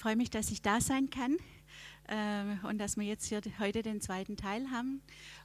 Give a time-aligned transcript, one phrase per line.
[0.00, 1.36] freue mich, dass ich da sein kann
[2.08, 5.02] äh, und dass wir jetzt hier heute den zweiten Teil haben.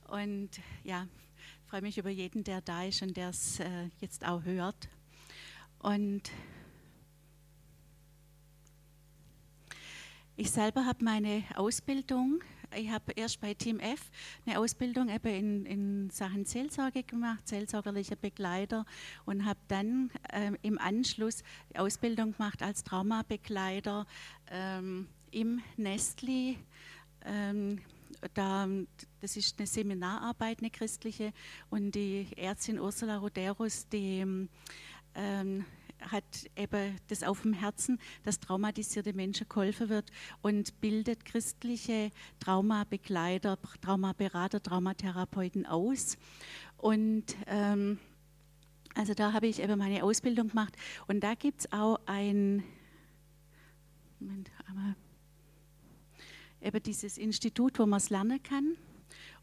[0.07, 0.49] Und
[0.85, 1.09] ja,
[1.67, 4.87] freue mich über jeden, der da ist und der es äh, jetzt auch hört.
[5.79, 6.31] Und
[10.37, 12.41] ich selber habe meine Ausbildung
[12.75, 14.11] ich habe erst bei Team F
[14.45, 18.85] eine Ausbildung eben in, in Sachen Seelsorge gemacht, seelsorgerlicher Begleiter
[19.25, 21.43] und habe dann ähm, im Anschluss
[21.75, 24.05] Ausbildung gemacht als Traumabegleiter
[24.49, 26.57] ähm, im Nestli.
[27.25, 27.81] Ähm,
[28.33, 28.67] da,
[29.21, 31.33] das ist eine Seminararbeit, eine christliche,
[31.69, 34.47] und die Ärztin Ursula Roderus, die
[35.15, 35.65] ähm,
[36.01, 36.23] hat
[36.55, 44.61] eben das auf dem Herzen, dass traumatisierte Menschen geholfen wird und bildet christliche Traumabegleiter, Traumaberater,
[44.61, 46.17] Traumatherapeuten aus.
[46.77, 47.99] Und ähm,
[48.93, 50.75] also da habe ich eben meine Ausbildung gemacht
[51.07, 52.63] und da gibt es auch ein,
[54.19, 54.95] Moment, aber
[56.61, 58.77] eben dieses Institut, wo man es lernen kann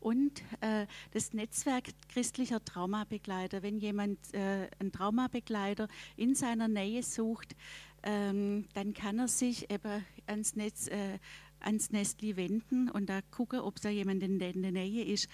[0.02, 3.62] und äh, das Netzwerk christlicher Traumabegleiter.
[3.62, 7.54] Wenn jemand äh, einen Traumabegleiter in seiner Nähe sucht,
[8.02, 11.18] ähm, dann kann er sich eben ans Netz, äh,
[11.60, 15.28] ans Nestli wenden und da gucken, ob da jemand in der, Nähe ist.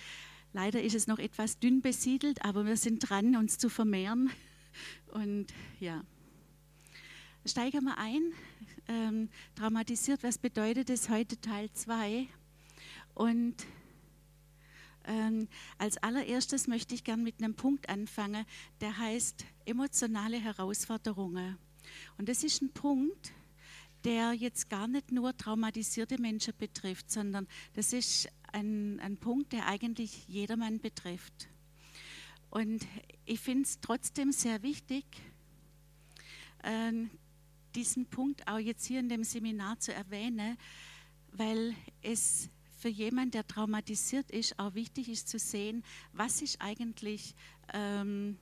[0.52, 4.30] Leider ist es noch etwas dünn besiedelt, aber wir sind dran, uns zu vermehren.
[5.12, 5.46] Und
[5.80, 6.02] ja,
[7.44, 8.32] steigen wir ein.
[8.88, 12.26] Ähm, traumatisiert, was bedeutet es heute Teil 2?
[13.14, 13.66] Und
[15.08, 18.44] ähm, als allererstes möchte ich gern mit einem Punkt anfangen,
[18.80, 21.56] der heißt emotionale Herausforderungen.
[22.18, 23.32] Und das ist ein Punkt,
[24.04, 29.66] der jetzt gar nicht nur traumatisierte Menschen betrifft, sondern das ist ein, ein Punkt, der
[29.66, 31.48] eigentlich jedermann betrifft.
[32.50, 32.86] Und
[33.24, 35.04] ich finde es trotzdem sehr wichtig,
[36.62, 36.92] äh,
[37.74, 40.56] diesen Punkt auch jetzt hier in dem Seminar zu erwähnen,
[41.32, 47.34] weil es für jemanden, der traumatisiert ist, auch wichtig ist zu sehen, was ist eigentlich,
[47.74, 48.38] ähm,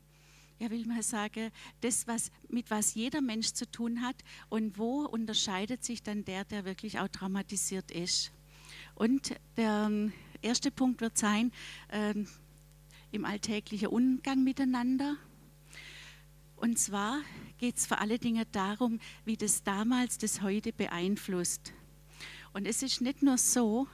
[0.58, 4.16] ja, will man sagen, das, was, mit was jeder Mensch zu tun hat
[4.48, 8.30] und wo unterscheidet sich dann der, der wirklich auch traumatisiert ist.
[8.94, 11.50] Und der ähm, erste Punkt wird sein,
[11.90, 12.28] ähm,
[13.10, 15.16] im alltäglichen Umgang miteinander.
[16.56, 17.20] Und zwar
[17.58, 21.72] geht es vor allen Dingen darum, wie das damals das heute beeinflusst.
[22.52, 23.86] Und es ist nicht nur so,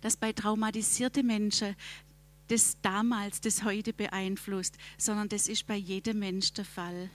[0.00, 1.74] dass bei traumatisierten Menschen
[2.48, 7.10] das damals, das heute beeinflusst, sondern das ist bei jedem Mensch der Fall.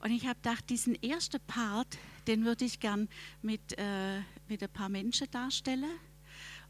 [0.00, 3.08] Und ich habe gedacht, diesen ersten Part, den würde ich gern
[3.40, 5.98] mit, äh, mit ein paar Menschen darstellen.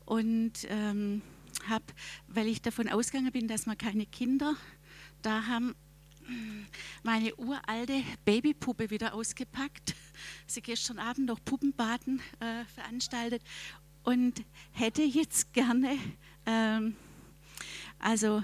[0.04, 1.22] Und ähm,
[1.68, 1.84] habe,
[2.28, 4.54] weil ich davon ausgegangen bin, dass wir keine Kinder
[5.22, 5.74] da haben,
[7.02, 9.94] meine uralte Babypuppe wieder ausgepackt.
[10.46, 13.42] Sie gestern Abend noch Puppenbaden äh, veranstaltet
[14.04, 15.98] und hätte jetzt gerne,
[16.46, 16.96] ähm,
[17.98, 18.42] also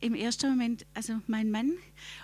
[0.00, 1.72] im ersten Moment, also mein Mann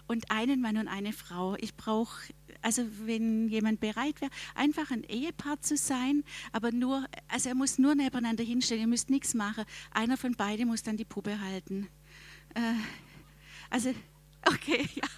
[0.06, 1.56] und einen Mann und eine Frau.
[1.56, 7.48] Ich brauche, also wenn jemand bereit wäre, einfach ein Ehepaar zu sein, aber nur, also
[7.48, 9.64] er muss nur nebeneinander hinstellen, ihr müsst nichts machen.
[9.92, 11.88] Einer von beiden muss dann die Puppe halten.
[12.54, 12.74] Äh,
[13.70, 13.94] also,
[14.46, 15.08] okay, ja.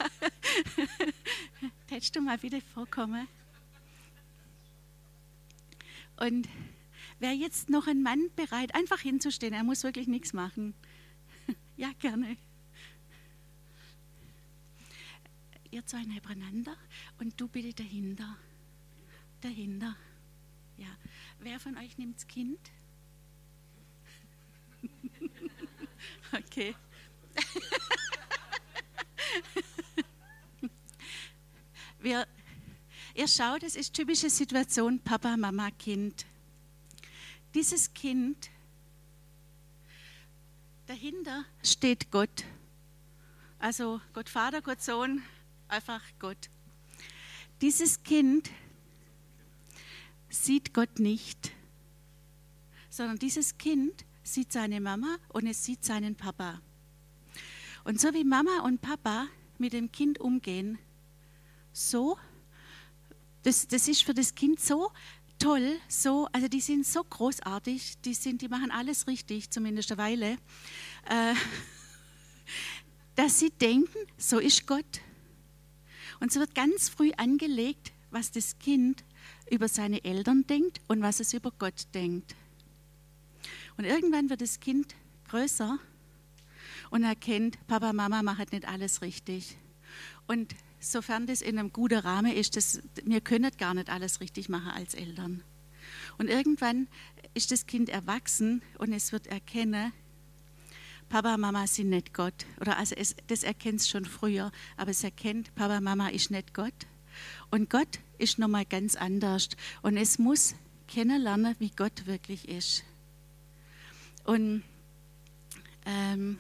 [1.89, 3.27] Hättest du mal wieder vorkommen?
[6.17, 6.49] Und
[7.23, 9.55] Wäre jetzt noch ein Mann bereit, einfach hinzustehen?
[9.55, 10.75] Er muss wirklich nichts machen.
[11.77, 12.37] Ja, gerne.
[15.71, 16.77] Ihr zwei nebeneinander
[17.19, 18.37] und du bitte dahinter.
[19.41, 19.97] Dahinter.
[20.77, 20.89] Ja.
[21.39, 22.59] Wer von euch nimmt das Kind?
[26.33, 26.75] Okay.
[32.01, 32.27] Wir,
[33.15, 36.27] ihr schaut, es ist typische Situation Papa, Mama, Kind
[37.55, 38.51] dieses Kind,
[40.87, 42.45] dahinter steht Gott.
[43.59, 45.23] Also Gott Vater, Gott Sohn,
[45.69, 46.51] einfach Gott.
[47.61, 48.51] Dieses Kind
[50.29, 51.53] sieht Gott nicht,
[52.91, 56.61] sondern dieses Kind sieht seine Mama und es sieht seinen Papa.
[57.85, 59.29] Und so wie Mama und Papa
[59.59, 60.79] mit dem Kind umgehen,
[61.73, 62.19] so,
[63.43, 64.91] das, das ist für das Kind so,
[65.43, 69.99] toll, so, also die sind so großartig, die, sind, die machen alles richtig, zumindest eine
[69.99, 70.39] Weile,
[71.11, 71.35] äh,
[73.17, 75.01] dass sie denken, so ist Gott.
[76.21, 79.03] Und so wird ganz früh angelegt, was das Kind
[79.51, 82.37] über seine Eltern denkt und was es über Gott denkt.
[83.77, 84.95] Und irgendwann wird das Kind
[85.29, 85.79] größer
[86.91, 89.57] und erkennt, Papa, Mama machen nicht alles richtig.
[90.29, 94.49] Und sofern das in einem guten Rahmen ist, das, wir können gar nicht alles richtig
[94.49, 95.43] machen als Eltern.
[96.19, 96.89] Und irgendwann
[97.35, 99.93] ist das Kind erwachsen und es wird erkennen,
[101.09, 102.47] Papa, Mama sind nicht Gott.
[102.61, 106.55] Oder also es, das erkennt es schon früher, aber es erkennt, Papa, Mama ist nicht
[106.55, 106.75] Gott.
[107.51, 109.51] Und Gott ist nochmal ganz anders.
[109.83, 110.55] Und es muss
[110.89, 112.85] kennenlernen, wie Gott wirklich ist.
[114.25, 114.63] Und
[115.85, 116.39] ähm,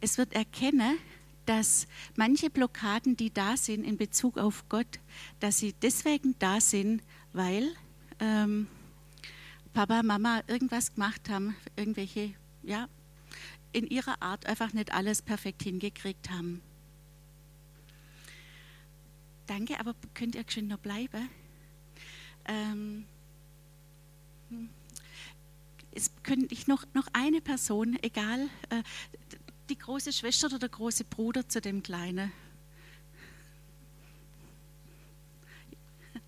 [0.00, 0.98] es wird erkennen,
[1.46, 5.00] dass manche Blockaden, die da sind in Bezug auf Gott,
[5.40, 7.02] dass sie deswegen da sind,
[7.32, 7.74] weil
[8.20, 8.66] ähm,
[9.72, 12.88] Papa, Mama irgendwas gemacht haben, irgendwelche ja,
[13.72, 16.62] in ihrer Art einfach nicht alles perfekt hingekriegt haben.
[19.46, 21.28] Danke, aber könnt ihr schön noch bleiben?
[22.46, 23.04] Ähm,
[24.48, 24.68] hm.
[25.92, 28.82] es könnte ich noch, noch eine Person, egal, äh,
[29.68, 32.32] die große Schwester oder der große Bruder zu dem Kleinen.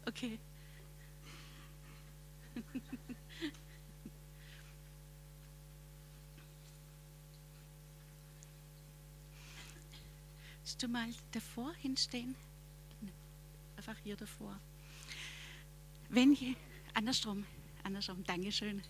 [0.06, 0.38] Okay.
[10.62, 12.34] Willst du mal davor hinstehen?
[13.76, 14.58] Einfach hier davor.
[16.08, 16.54] Wenn hier,
[16.94, 17.44] andersrum,
[17.82, 18.82] andersrum, Dankeschön.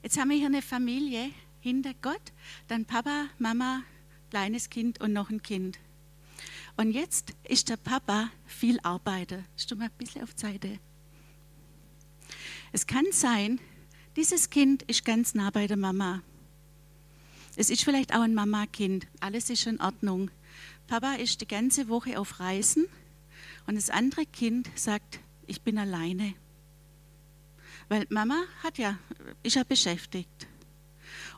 [0.00, 1.32] Jetzt haben wir hier eine Familie
[1.62, 2.32] hinter Gott,
[2.68, 3.82] dann Papa, Mama,
[4.30, 5.78] kleines Kind und noch ein Kind.
[6.76, 9.44] Und jetzt ist der Papa viel Arbeiter.
[9.68, 10.80] Du mal ein bisschen auf Seite?
[12.72, 13.60] Es kann sein,
[14.16, 16.22] dieses Kind ist ganz nah bei der Mama.
[17.56, 19.06] Es ist vielleicht auch ein Mama-Kind.
[19.20, 20.30] Alles ist in Ordnung.
[20.88, 22.86] Papa ist die ganze Woche auf Reisen
[23.66, 26.34] und das andere Kind sagt, ich bin alleine.
[27.88, 28.98] Weil Mama hat ja,
[29.42, 30.48] ist ja beschäftigt.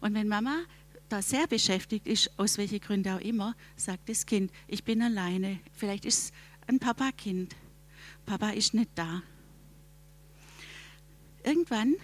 [0.04, 0.64] Und wenn Mama
[1.08, 5.60] da sehr beschäftigt ist, aus welchen Gründen auch immer, sagt das Kind, ich bin alleine.
[5.72, 6.32] Vielleicht ist es
[6.66, 7.56] ein Papa-Kind.
[8.26, 9.22] Papa ist nicht da.
[11.42, 11.94] Irgendwann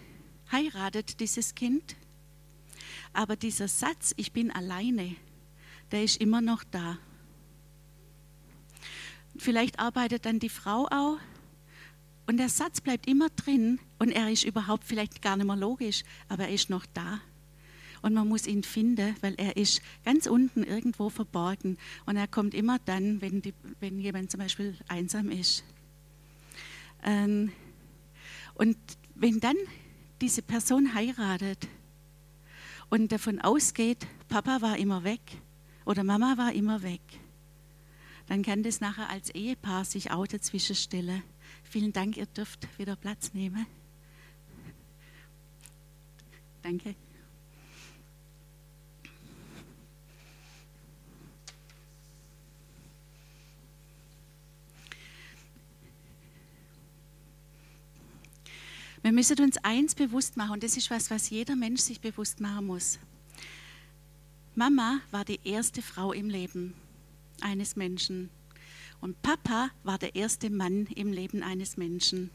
[0.51, 1.95] heiratet dieses Kind
[3.13, 5.17] aber dieser Satz, ich bin alleine,
[5.91, 6.99] der ist immer noch da.
[9.37, 11.19] Vielleicht arbeitet dann die Frau auch
[12.27, 16.03] und der Satz bleibt immer drin und er ist überhaupt vielleicht gar nicht mehr logisch,
[16.29, 17.21] aber er ist noch da.
[18.03, 21.77] Und man muss ihn finden, weil er ist ganz unten irgendwo verborgen.
[22.07, 25.65] Und er kommt immer dann, wenn, die, wenn jemand zum Beispiel einsam ist.
[27.05, 27.53] Ähm,
[28.55, 28.77] und
[29.15, 29.57] wenn dann
[30.21, 31.69] diese Person heiratet,
[32.91, 35.21] und davon ausgeht, Papa war immer weg
[35.87, 37.01] oder Mama war immer weg,
[38.27, 41.23] dann kann das nachher als Ehepaar sich auch dazwischen stellen.
[41.63, 43.67] Vielen Dank, ihr dürft wieder Platz nehmen.
[46.63, 46.95] Danke.
[59.03, 62.41] Wir müssen uns eins bewusst machen, und das ist was, was jeder Mensch sich bewusst
[62.41, 62.99] machen muss.
[64.55, 66.75] Mama war die erste Frau im Leben
[67.41, 68.29] eines Menschen
[69.01, 72.31] und Papa war der erste Mann im Leben eines Menschen.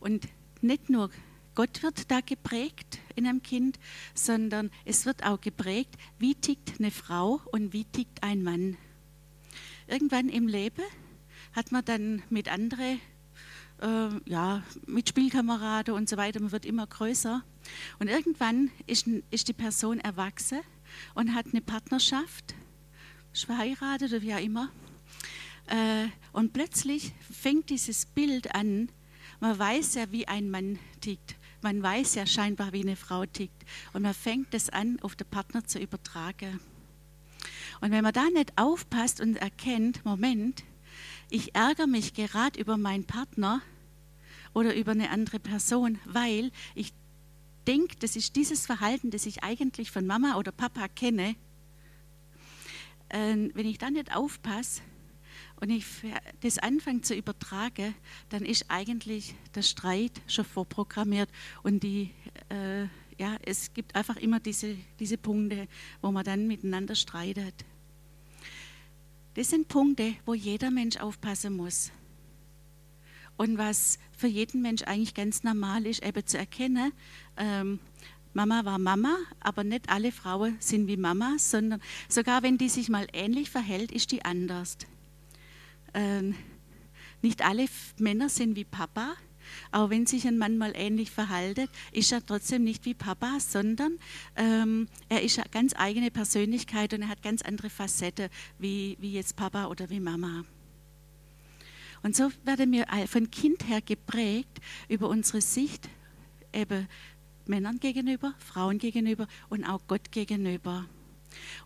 [0.00, 0.28] Und
[0.60, 1.10] nicht nur
[1.54, 3.78] Gott wird da geprägt in einem Kind,
[4.14, 8.76] sondern es wird auch geprägt, wie tickt eine Frau und wie tickt ein Mann.
[9.86, 10.82] Irgendwann im Leben
[11.52, 13.00] hat man dann mit anderen
[13.82, 17.42] äh, ja, mit Spielkameraden und so weiter, man wird immer größer.
[17.98, 20.60] Und irgendwann ist, ist die Person erwachsen
[21.14, 22.54] und hat eine Partnerschaft,
[23.32, 24.70] ist verheiratet oder wie auch immer.
[25.66, 28.88] Äh, und plötzlich fängt dieses Bild an,
[29.40, 31.36] man weiß ja, wie ein Mann tickt.
[31.62, 33.64] Man weiß ja scheinbar, wie eine Frau tickt.
[33.92, 36.60] Und man fängt das an, auf den Partner zu übertragen.
[37.80, 40.62] Und wenn man da nicht aufpasst und erkennt, Moment,
[41.32, 43.62] ich ärgere mich gerade über meinen Partner,
[44.54, 46.92] oder über eine andere Person, weil ich
[47.66, 51.36] denke, das ist dieses Verhalten, das ich eigentlich von Mama oder Papa kenne.
[53.10, 54.82] Ähm, wenn ich dann nicht aufpasse
[55.60, 55.84] und ich
[56.40, 57.94] das anfange zu übertragen,
[58.30, 61.30] dann ist eigentlich der Streit schon vorprogrammiert
[61.62, 62.10] und die,
[62.48, 62.84] äh,
[63.18, 65.68] ja, es gibt einfach immer diese, diese Punkte,
[66.00, 67.54] wo man dann miteinander streitet.
[69.34, 71.90] Das sind Punkte, wo jeder Mensch aufpassen muss.
[73.36, 76.92] Und was für jeden Mensch eigentlich ganz normal ist, eben zu erkennen,
[77.36, 77.80] ähm,
[78.34, 82.88] Mama war Mama, aber nicht alle Frauen sind wie Mama, sondern sogar wenn die sich
[82.88, 84.78] mal ähnlich verhält, ist die anders.
[85.92, 86.34] Ähm,
[87.20, 87.66] nicht alle
[87.98, 89.14] Männer sind wie Papa,
[89.70, 93.98] auch wenn sich ein Mann mal ähnlich verhaltet, ist er trotzdem nicht wie Papa, sondern
[94.36, 98.28] ähm, er ist eine ganz eigene Persönlichkeit und er hat ganz andere Facetten
[98.58, 100.44] wie, wie jetzt Papa oder wie Mama.
[102.02, 105.88] Und so werden wir von Kind her geprägt über unsere Sicht
[106.52, 106.88] eben
[107.46, 110.86] Männern gegenüber, Frauen gegenüber und auch Gott gegenüber.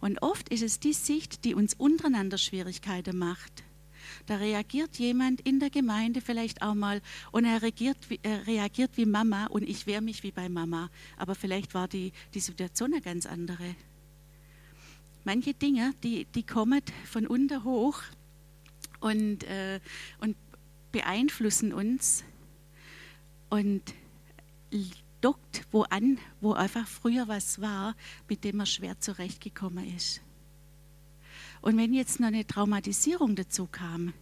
[0.00, 3.65] Und oft ist es die Sicht, die uns untereinander Schwierigkeiten macht.
[4.25, 9.07] Da reagiert jemand in der Gemeinde vielleicht auch mal und er reagiert, er reagiert wie
[9.07, 10.91] Mama und ich wehre mich wie bei Mama.
[11.17, 13.77] Aber vielleicht war die, die Situation eine ganz andere.
[15.25, 18.01] Manche Dinge, die, die kommen von unten hoch
[19.01, 19.81] und, äh,
[20.21, 20.37] und
[20.93, 22.25] beeinflussen uns
[23.51, 23.83] und
[25.21, 27.97] dockt wo an, wo einfach früher was war,
[28.29, 30.21] mit dem man schwer zurechtgekommen ist.
[31.61, 34.13] Und wenn jetzt noch eine Traumatisierung dazu kam,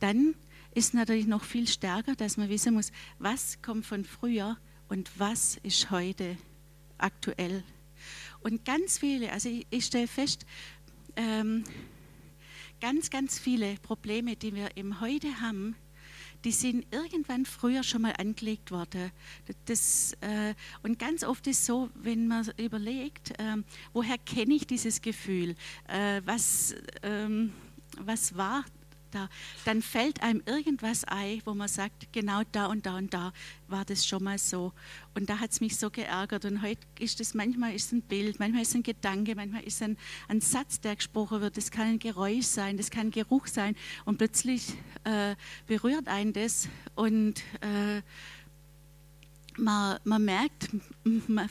[0.00, 0.34] dann
[0.74, 4.56] ist natürlich noch viel stärker, dass man wissen muss, was kommt von früher
[4.88, 6.36] und was ist heute
[6.98, 7.62] aktuell.
[8.40, 10.44] Und ganz viele, also ich, ich stelle fest,
[11.16, 11.64] ähm,
[12.80, 15.76] ganz, ganz viele Probleme, die wir im Heute haben,
[16.44, 19.10] die sind irgendwann früher schon mal angelegt worden.
[19.64, 23.56] Das, äh, und ganz oft ist so, wenn man überlegt, äh,
[23.92, 25.54] woher kenne ich dieses Gefühl?
[25.88, 27.52] Äh, was, ähm,
[27.98, 28.64] was war
[29.14, 29.28] da,
[29.64, 33.32] dann fällt einem irgendwas ein, wo man sagt, genau da und da und da
[33.68, 34.72] war das schon mal so.
[35.14, 36.44] Und da hat es mich so geärgert.
[36.44, 39.96] Und heute ist es manchmal ist ein Bild, manchmal ist ein Gedanke, manchmal ist ein,
[40.28, 41.56] ein Satz, der gesprochen wird.
[41.56, 43.76] Das kann ein Geräusch sein, das kann ein Geruch sein.
[44.04, 48.02] Und plötzlich äh, berührt einen das und äh,
[49.56, 50.68] man, man merkt,
[51.04, 51.48] man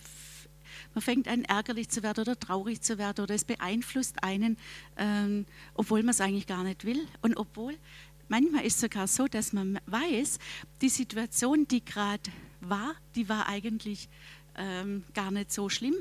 [0.94, 4.58] man fängt an, ärgerlich zu werden oder traurig zu werden oder es beeinflusst einen,
[4.98, 7.08] ähm, obwohl man es eigentlich gar nicht will.
[7.22, 7.78] Und obwohl,
[8.28, 10.40] manchmal ist es sogar so, dass man weiß,
[10.82, 12.32] die Situation, die gerade
[12.62, 14.10] war, die war eigentlich
[14.56, 15.96] ähm, gar nicht so schlimm.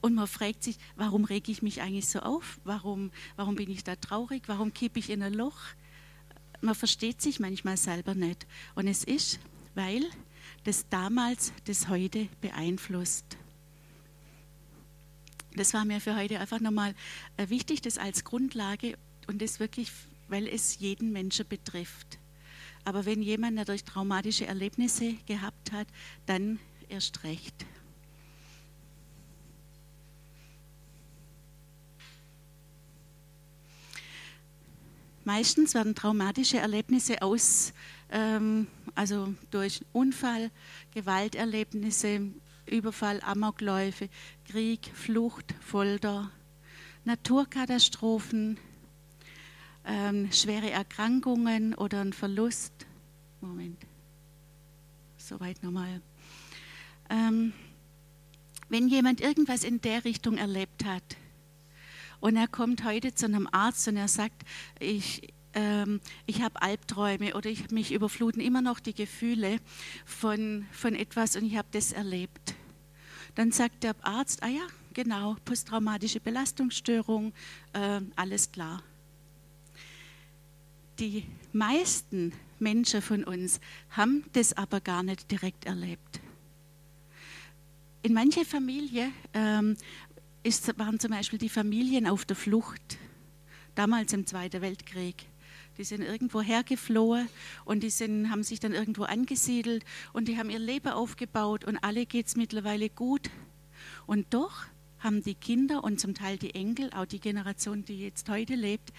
[0.00, 2.60] Und man fragt sich, warum rege ich mich eigentlich so auf?
[2.64, 4.44] Warum, warum bin ich da traurig?
[4.46, 5.58] Warum kippe ich in ein Loch?
[6.60, 8.46] Man versteht sich manchmal selber nicht.
[8.74, 9.40] Und es ist,
[9.74, 10.04] weil
[10.64, 13.36] das damals das heute beeinflusst.
[15.54, 16.94] Das war mir für heute einfach nochmal
[17.36, 19.92] äh, wichtig, das als Grundlage und das wirklich,
[20.28, 22.18] weil es jeden Menschen betrifft.
[22.84, 25.86] Aber wenn jemand dadurch traumatische Erlebnisse gehabt hat,
[26.26, 27.54] dann erst recht.
[35.24, 37.72] Meistens werden traumatische Erlebnisse aus,
[38.10, 38.66] ähm,
[38.96, 40.50] also durch Unfall,
[40.92, 42.32] Gewalterlebnisse,
[42.66, 44.08] Überfall, Amokläufe,
[44.44, 46.30] Krieg, Flucht, Folter,
[47.04, 48.58] Naturkatastrophen,
[49.84, 52.72] ähm, schwere Erkrankungen oder ein Verlust.
[53.40, 53.80] Moment,
[55.16, 56.00] soweit nochmal.
[57.10, 57.52] Ähm,
[58.68, 61.16] wenn jemand irgendwas in der Richtung erlebt hat
[62.20, 64.44] und er kommt heute zu einem Arzt und er sagt,
[64.78, 69.58] ich, ähm, ich habe Albträume oder ich, mich überfluten immer noch die Gefühle
[70.04, 72.54] von, von etwas und ich habe das erlebt.
[73.34, 77.32] Dann sagt der Arzt, ah ja, genau, posttraumatische Belastungsstörung,
[77.72, 78.82] äh, alles klar.
[80.98, 86.20] Die meisten Menschen von uns haben das aber gar nicht direkt erlebt.
[88.02, 89.76] In manchen Familien ähm,
[90.42, 92.98] ist, waren zum Beispiel die Familien auf der Flucht,
[93.74, 95.26] damals im Zweiten Weltkrieg.
[95.78, 97.28] Die sind irgendwo hergeflohen
[97.64, 101.78] und die sind, haben sich dann irgendwo angesiedelt und die haben ihr Leben aufgebaut und
[101.78, 103.30] alle geht es mittlerweile gut.
[104.06, 104.66] Und doch
[104.98, 108.92] haben die Kinder und zum Teil die Enkel, auch die Generation, die jetzt heute lebt,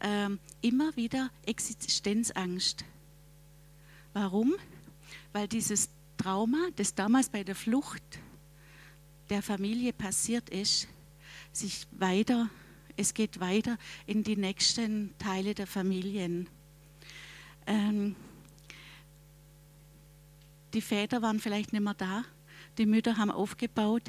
[0.00, 2.84] ähm, immer wieder Existenzangst.
[4.12, 4.54] Warum?
[5.32, 8.02] Weil dieses Trauma, das damals bei der Flucht
[9.30, 10.88] der Familie passiert ist,
[11.52, 12.50] sich weiter
[12.96, 16.48] es geht weiter in die nächsten Teile der Familien.
[17.66, 18.16] Ähm,
[20.74, 22.24] die Väter waren vielleicht nicht mehr da,
[22.78, 24.02] die Mütter haben aufgebaut,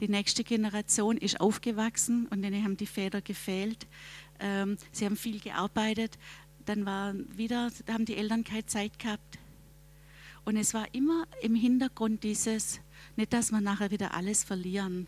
[0.00, 3.86] die nächste Generation ist aufgewachsen und denen haben die Väter gefehlt.
[4.40, 6.18] Ähm, sie haben viel gearbeitet,
[6.64, 9.38] dann war wieder, haben die Eltern keine Zeit gehabt.
[10.44, 12.80] Und es war immer im Hintergrund dieses,
[13.16, 15.06] nicht, dass wir nachher wieder alles verlieren,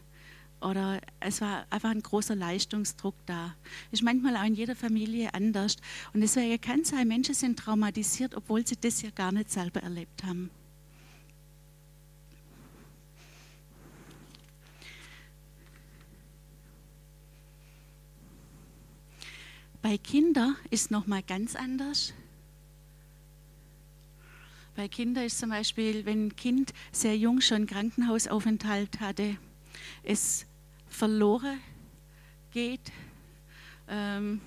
[0.61, 3.55] oder es war einfach ein großer Leistungsdruck da.
[3.91, 5.77] Ist manchmal auch in jeder Familie anders.
[6.13, 9.83] Und deswegen kann es sein, Menschen sind traumatisiert, obwohl sie das ja gar nicht selber
[9.83, 10.51] erlebt haben.
[19.83, 22.13] Bei Kindern ist noch mal ganz anders.
[24.75, 29.37] Bei Kindern ist zum Beispiel, wenn ein Kind sehr jung schon Krankenhausaufenthalt hatte,
[30.03, 30.46] es
[30.97, 31.61] verloren
[32.51, 32.93] geht.
[33.89, 34.41] Ähm,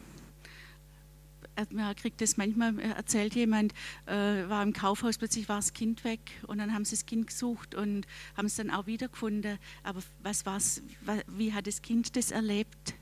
[1.72, 3.74] man kriegt das manchmal, erzählt jemand,
[4.06, 7.28] äh, war im Kaufhaus, plötzlich war das Kind weg und dann haben sie das Kind
[7.28, 9.60] gesucht und haben es dann auch wiedergefunden.
[9.84, 10.82] Aber was war's,
[11.28, 12.94] wie hat das Kind das erlebt?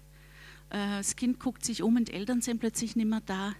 [0.69, 3.53] Äh, das Kind guckt sich um und Eltern sind plötzlich nicht mehr da.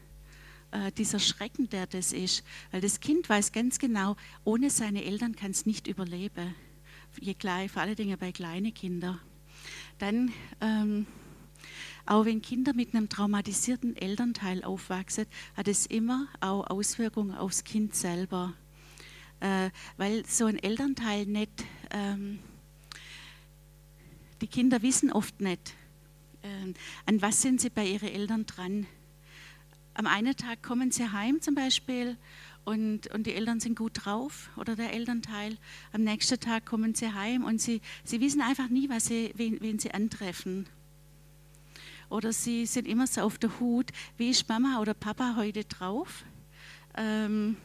[0.72, 2.44] Äh, dieser Schrecken, der das ist.
[2.72, 6.56] Weil das Kind weiß ganz genau, ohne seine Eltern kann es nicht überleben.
[7.20, 9.20] Je klein, vor allen Dingen bei kleinen Kindern.
[10.00, 11.08] Dann, ähm,
[12.06, 15.26] auch wenn Kinder mit einem traumatisierten Elternteil aufwachsen,
[15.56, 18.54] hat es immer auch Auswirkungen aufs Kind selber.
[19.40, 21.52] Äh, weil so ein Elternteil nicht,
[21.92, 22.40] ähm,
[24.42, 25.74] die Kinder wissen oft nicht,
[26.44, 26.74] äh,
[27.06, 28.88] an was sind sie bei ihren Eltern dran
[29.98, 32.18] am einen Tag kommen sie heim zum Beispiel
[32.68, 35.58] und, und die Eltern sind gut drauf oder der Elternteil.
[35.94, 39.62] Am nächsten Tag kommen sie heim und sie, sie wissen einfach nie, was sie, wen,
[39.62, 40.68] wen sie antreffen.
[42.10, 46.26] Oder sie sind immer so auf der Hut, wie ist Mama oder Papa heute drauf?
[46.98, 47.56] Ähm,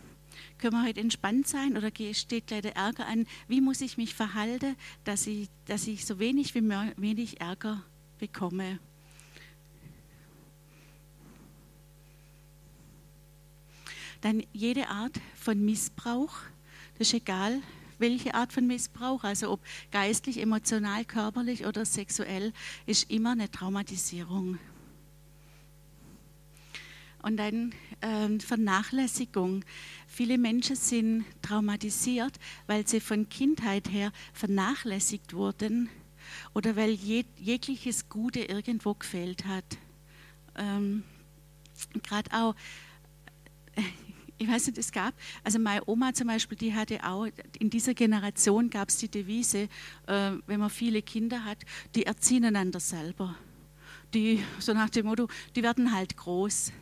[0.59, 3.27] können wir heute entspannt sein oder steht gleich der Ärger an?
[3.49, 7.83] Wie muss ich mich verhalten, dass ich, dass ich so wenig wie wenig Ärger
[8.21, 8.79] bekomme?
[14.23, 16.33] Dann jede Art von Missbrauch,
[16.97, 17.61] das ist egal,
[17.99, 19.61] welche Art von Missbrauch, also ob
[19.91, 22.53] geistlich, emotional, körperlich oder sexuell,
[22.87, 24.59] ist immer eine Traumatisierung.
[27.23, 29.65] Und dann äh, Vernachlässigung.
[30.07, 35.89] Viele Menschen sind traumatisiert, weil sie von Kindheit her vernachlässigt wurden
[36.55, 39.65] oder weil jeg jegliches Gute irgendwo gefehlt hat.
[40.57, 41.05] Ähm,
[42.03, 42.55] Gerade auch
[44.43, 47.29] ich weiß nicht, es gab, also meine Oma zum Beispiel, die hatte auch,
[47.59, 49.69] in dieser Generation gab es die Devise,
[50.07, 51.59] äh, wenn man viele Kinder hat,
[51.95, 53.37] die erziehen einander selber.
[54.15, 56.73] Die, so nach dem Motto, die werden halt groß.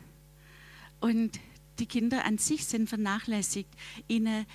[0.99, 1.39] Und
[1.79, 3.69] die Kinder an sich sind vernachlässigt.
[4.07, 4.45] Ihnen,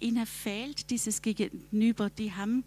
[0.00, 2.10] ihnen fehlt dieses Gegenüber.
[2.10, 2.64] Die, haben,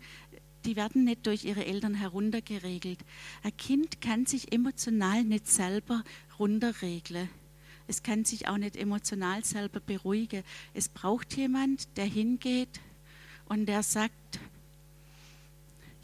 [0.66, 3.00] die werden nicht durch ihre Eltern heruntergeregelt.
[3.44, 6.04] Ein Kind kann sich emotional nicht selber
[6.40, 7.30] runterregeln.
[7.88, 10.44] Es kann sich auch nicht emotional selber beruhigen.
[10.74, 12.80] Es braucht jemand, der hingeht
[13.46, 14.40] und der sagt,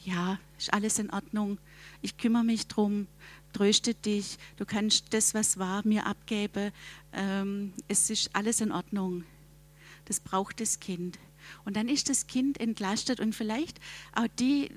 [0.03, 1.57] ja, ist alles in Ordnung,
[2.01, 3.07] ich kümmere mich drum,
[3.53, 6.71] tröste dich, du kannst das, was war, mir abgeben,
[7.13, 9.23] ähm, es ist alles in Ordnung.
[10.05, 11.19] Das braucht das Kind.
[11.65, 13.79] Und dann ist das Kind entlastet und vielleicht
[14.15, 14.71] auch die,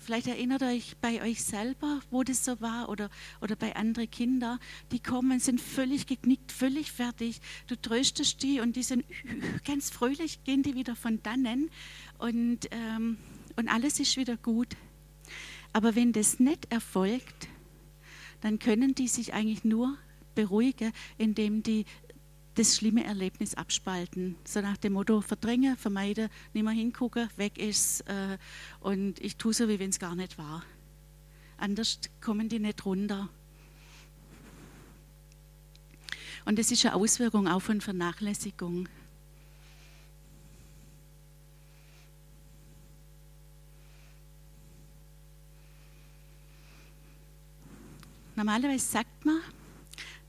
[0.00, 3.10] vielleicht erinnert euch bei euch selber, wo das so war oder,
[3.40, 4.58] oder bei anderen Kindern,
[4.92, 7.40] die kommen, sind völlig geknickt, völlig fertig.
[7.66, 9.04] Du tröstest die und die sind
[9.64, 11.70] ganz fröhlich, gehen die wieder von dannen
[12.18, 13.18] und, ähm,
[13.56, 14.76] und alles ist wieder gut.
[15.72, 17.48] Aber wenn das nicht erfolgt,
[18.40, 19.96] dann können die sich eigentlich nur
[20.34, 21.84] beruhigen, indem die
[22.60, 24.36] das schlimme Erlebnis abspalten.
[24.44, 28.36] So nach dem Motto verdrängen, vermeiden, nicht mehr hingucken, weg ist äh,
[28.80, 30.62] und ich tue so, wie wenn es gar nicht war.
[31.56, 33.30] Anders kommen die nicht runter.
[36.44, 38.90] Und das ist eine Auswirkung auch von Vernachlässigung.
[48.36, 49.40] Normalerweise sagt man,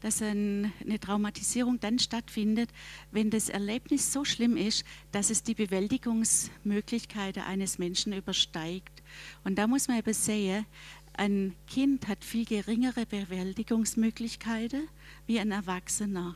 [0.02, 2.70] dass eine Traumatisierung dann stattfindet,
[3.12, 9.04] wenn das Erlebnis so schlimm ist, dass es die Bewältigungsmöglichkeiten eines Menschen übersteigt.
[9.44, 10.66] Und da muss man eben sehen,
[11.14, 14.88] ein Kind hat viel geringere Bewältigungsmöglichkeiten
[15.28, 16.36] wie ein Erwachsener.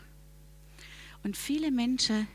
[1.23, 2.27] Und viele Menschen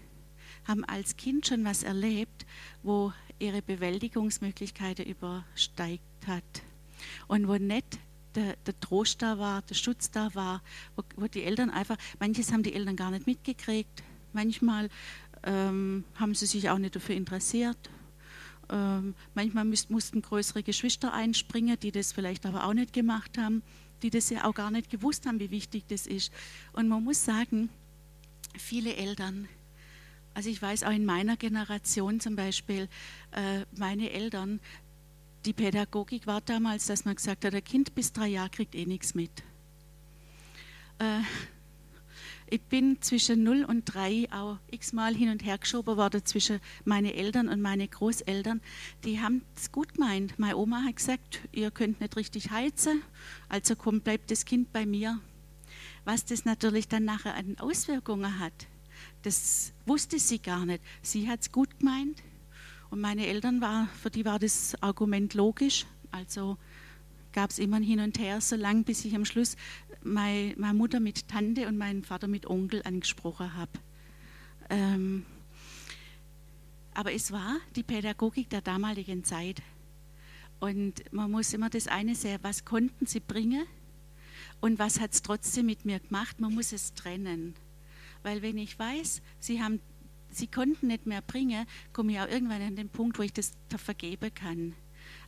[0.66, 2.44] haben als Kind schon was erlebt,
[2.82, 6.44] wo ihre Bewältigungsmöglichkeiten übersteigt hat
[7.28, 7.98] und wo nicht
[8.34, 10.62] der, der Trost da war, der Schutz da war,
[10.96, 14.88] wo, wo, die Eltern einfach, manches haben die Eltern gar nicht mitgekriegt, manchmal
[15.42, 17.78] ähm, haben sie sich auch nicht dafür interessiert.
[18.70, 23.62] Ähm, manchmal müsst, mussten größere Geschwister einspringen, die das vielleicht aber auch nicht gemacht haben,
[24.02, 26.32] die das ja auch gar nicht gewusst haben, wie wichtig das ist.
[26.72, 27.68] Und man muss sagen,
[28.56, 29.48] viele Eltern,
[30.34, 32.88] also ich weiß auch in meiner Generation zum Beispiel,
[33.32, 34.60] äh, meine Eltern,
[35.44, 38.86] die Pädagogik war damals, dass man gesagt hat, ein Kind bis drei Jahre kriegt eh
[38.86, 39.30] nichts mit.
[40.98, 41.20] Äh,
[42.52, 47.14] ich bin zwischen 0 und 3 auch x-mal hin und her geschoben worden zwischen meine
[47.14, 48.60] Eltern und meine Großeltern.
[49.04, 50.38] Die haben es gut gemeint.
[50.38, 53.02] Meine Oma hat gesagt, ihr könnt nicht richtig heizen,
[53.48, 55.20] also kommt, bleibt das Kind bei mir.
[56.04, 58.66] Was das natürlich dann nachher an Auswirkungen hat.
[59.22, 60.82] Das wusste sie gar nicht.
[61.02, 62.20] Sie hat es gut gemeint
[62.90, 65.86] und meine Eltern war, für die war das Argument logisch.
[66.10, 66.58] Also
[67.32, 69.56] gab es immer ein Hin und Her, so lange bis ich am Schluss
[70.02, 73.70] meine, meine Mutter mit Tante und meinen Vater mit Onkel angesprochen habe.
[74.70, 75.24] Ähm,
[76.94, 79.62] aber es war die Pädagogik der damaligen Zeit.
[80.58, 83.64] Und man muss immer das eine sehen, was konnten sie bringen
[84.60, 86.40] und was hat es trotzdem mit mir gemacht.
[86.40, 87.54] Man muss es trennen.
[88.22, 89.80] Weil wenn ich weiß, sie, haben,
[90.30, 93.52] sie konnten nicht mehr bringen, komme ich auch irgendwann an den Punkt, wo ich das
[93.76, 94.74] vergeben kann.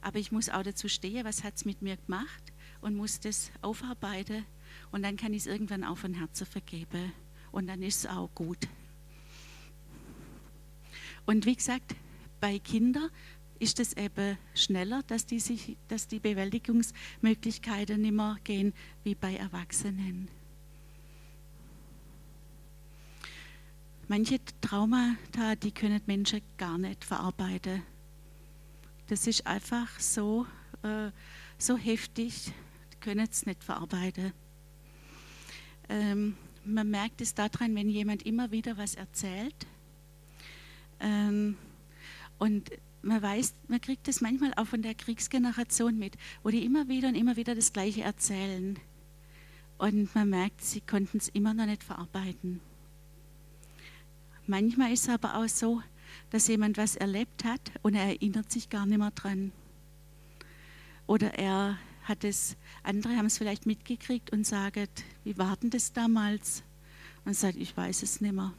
[0.01, 3.51] Aber ich muss auch dazu stehen, was hat es mit mir gemacht und muss das
[3.63, 4.45] aufarbeiten.
[4.91, 7.13] Und dann kann ich es irgendwann auch von Herzen vergeben.
[7.51, 8.69] Und dann ist es auch gut.
[11.27, 11.95] Und wie gesagt,
[12.41, 13.11] bei Kindern
[13.59, 18.73] ist es eben schneller, dass die, sich, dass die Bewältigungsmöglichkeiten nicht mehr gehen
[19.05, 20.29] wie bei Erwachsenen.
[24.15, 27.83] Manche Traumata, die können Menschen gar nicht verarbeiten.
[29.07, 30.45] Das ist einfach so,
[30.83, 31.11] äh,
[31.57, 32.53] so heftig,
[32.93, 34.35] die können es nicht verarbeiten.
[35.89, 39.67] Ähm, man merkt es daran, wenn jemand immer wieder was erzählt.
[41.01, 41.57] Ähm,
[42.37, 42.71] und
[43.01, 47.09] man weiß, man kriegt das manchmal auch von der Kriegsgeneration mit, wo die immer wieder
[47.09, 48.79] und immer wieder das Gleiche erzählen.
[49.79, 52.61] Und man merkt, sie konnten es immer noch nicht verarbeiten.
[54.53, 55.81] Manchmal ist es aber auch so,
[56.29, 59.51] dass jemand was erlebt hat und er erinnert sich gar nicht mehr dran.
[61.07, 64.89] Oder er hat es, andere haben es vielleicht mitgekriegt und sagen,
[65.25, 66.65] wie war denn das damals?
[67.25, 68.53] Und sagt, ich weiß es nicht mehr.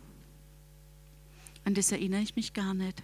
[1.64, 3.04] An das erinnere ich mich gar nicht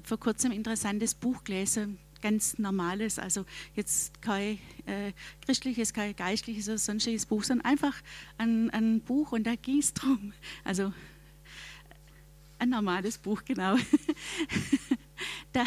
[0.00, 5.12] habe vor kurzem ein interessantes Buch gelesen, ganz normales, also jetzt kein äh,
[5.44, 7.94] christliches, kein geistliches oder sonstiges Buch, sondern einfach
[8.38, 10.32] ein, ein Buch und da ging es darum,
[10.64, 10.92] also
[12.58, 13.76] ein normales Buch, genau.
[15.52, 15.64] da,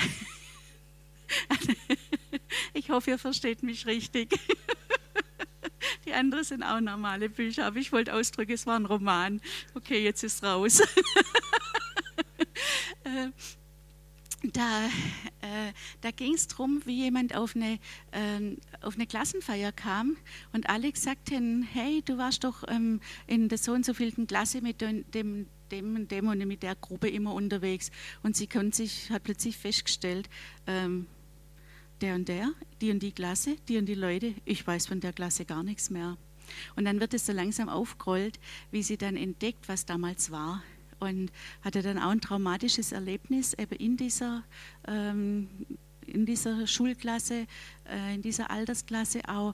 [2.73, 4.29] ich hoffe, ihr versteht mich richtig.
[6.05, 9.41] Die anderen sind auch normale Bücher, aber ich wollte ausdrücken, es war ein Roman.
[9.73, 10.81] Okay, jetzt ist raus.
[14.51, 14.87] Da,
[15.41, 17.79] äh, da ging es darum, wie jemand auf eine,
[18.11, 20.17] äh, auf eine Klassenfeier kam
[20.51, 24.61] und alle sagten, hey, du warst doch ähm, in der so und so vielten Klasse
[24.61, 27.89] mit dem, dem, dem, und mit der Gruppe immer unterwegs.
[28.21, 30.29] Und sie sich, hat plötzlich festgestellt,
[30.67, 31.07] ähm,
[32.01, 32.51] der und der,
[32.81, 35.89] die und die Klasse, die und die Leute, ich weiß von der Klasse gar nichts
[35.89, 36.17] mehr.
[36.75, 38.39] Und dann wird es so langsam aufgerollt,
[38.71, 40.61] wie sie dann entdeckt, was damals war
[41.03, 44.43] und hatte dann auch ein traumatisches Erlebnis eben in dieser,
[44.87, 45.49] ähm,
[46.05, 47.47] in dieser Schulklasse,
[47.89, 49.53] äh, in dieser Altersklasse auch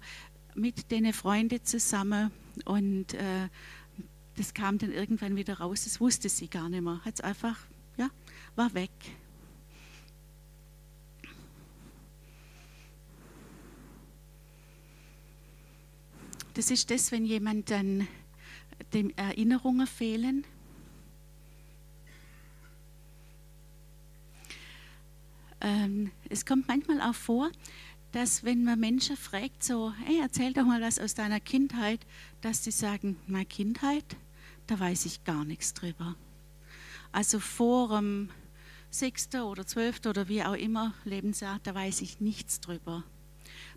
[0.55, 2.31] mit den Freunden zusammen.
[2.65, 3.49] Und äh,
[4.35, 7.57] das kam dann irgendwann wieder raus, das wusste sie gar nicht mehr, hat es einfach,
[7.97, 8.09] ja,
[8.55, 8.91] war weg.
[16.53, 18.07] Das ist das, wenn jemand dann
[18.93, 20.45] dem Erinnerungen fehlen,
[25.61, 27.49] ähm, es kommt manchmal auch vor,
[28.11, 32.05] dass wenn man Menschen fragt, so, hey, erzähl doch mal was aus deiner Kindheit,
[32.41, 34.17] dass sie sagen, meine Kindheit,
[34.67, 36.15] da weiß ich gar nichts drüber.
[37.11, 38.29] Also vor dem
[38.89, 43.03] sechsten oder zwölften oder wie auch immer Lebensjahr, da weiß ich nichts drüber.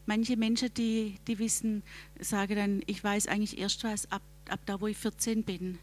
[0.06, 1.82] Manche Menschen, die, die wissen,
[2.18, 5.78] sagen dann, ich weiß eigentlich erst was ab, ab da, wo ich 14 bin.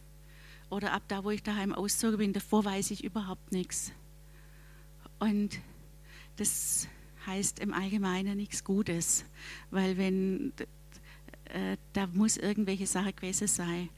[0.69, 2.33] Oder ab da, wo ich daheim ausgezogen bin.
[2.33, 3.91] Davor weiß ich überhaupt nichts.
[5.19, 5.59] Und
[6.39, 6.87] das
[7.25, 9.25] heißt im Allgemeinen nichts Gutes,
[9.71, 10.53] weil wenn
[11.45, 13.89] äh, da muss irgendwelche Sache gewesen sein,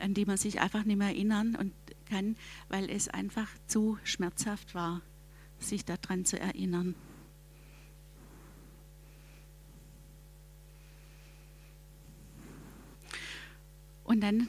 [0.00, 1.72] an die man sich einfach nicht mehr erinnern und
[2.08, 2.36] kann,
[2.68, 5.02] weil es einfach zu schmerzhaft war,
[5.58, 6.94] sich daran zu erinnern.
[14.04, 14.48] Und dann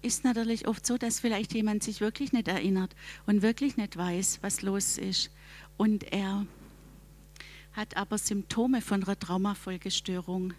[0.00, 2.94] ist natürlich oft so, dass vielleicht jemand sich wirklich nicht erinnert
[3.26, 5.30] und wirklich nicht weiß, was los ist.
[5.76, 6.46] Und er
[7.78, 10.52] hat aber Symptome von einer Traumafolgestörung.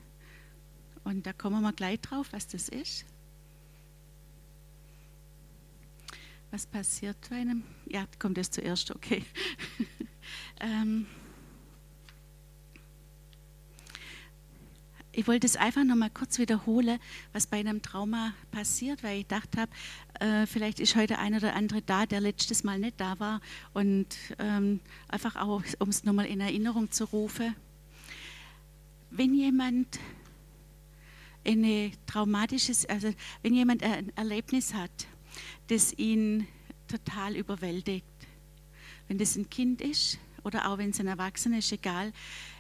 [1.04, 3.04] Und da kommen wir gleich drauf, was das ist.
[6.50, 7.64] Was passiert bei einem?
[7.88, 9.26] Ja, kommt das zuerst, okay.
[10.62, 11.08] ähm,
[15.12, 17.00] ich wollte es einfach noch mal kurz wiederholen,
[17.34, 19.70] was bei einem Trauma passiert, weil ich gedacht habe,
[20.20, 23.42] äh, vielleicht ist heute einer oder andere da, der letztes Mal nicht da war
[23.74, 27.56] und ähm, einfach auch, um es nochmal in Erinnerung zu rufen.
[29.12, 30.00] Wenn jemand
[31.46, 34.92] eine traumatisches, also wenn jemand ein Erlebnis hat,
[35.68, 36.48] das ihn
[36.88, 38.06] total überwältigt,
[39.08, 42.12] wenn das ein Kind ist oder auch wenn es ein Erwachsener ist, egal,